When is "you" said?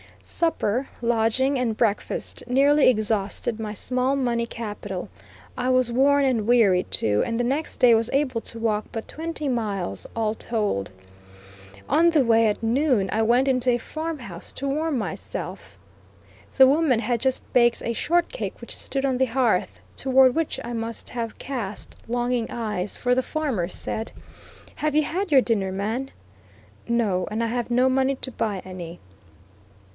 24.95-25.03